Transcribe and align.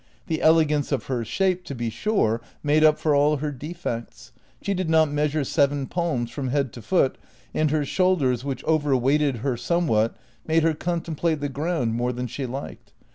The 0.25 0.41
elegance 0.41 0.91
of 0.91 1.05
her 1.05 1.23
shape, 1.23 1.63
to 1.65 1.75
be 1.75 1.91
sure, 1.91 2.41
made 2.63 2.83
up 2.83 2.97
for 2.97 3.13
all 3.13 3.37
her 3.37 3.51
defects; 3.51 4.31
she 4.59 4.73
did 4.73 4.89
not 4.89 5.11
measure 5.11 5.43
seven 5.43 5.85
palms 5.85 6.31
from 6.31 6.47
head 6.47 6.73
to 6.73 6.81
foot, 6.81 7.19
and 7.53 7.69
her 7.69 7.85
shoulders, 7.85 8.43
which 8.43 8.63
over 8.63 8.97
weighted 8.97 9.37
her 9.45 9.55
somewhat, 9.55 10.17
made 10.47 10.63
her 10.63 10.73
conteuiplate 10.73 11.39
the 11.39 11.49
ground 11.49 11.93
more 11.93 12.11
than 12.13 12.25
she 12.25 12.47
liked. 12.47 12.93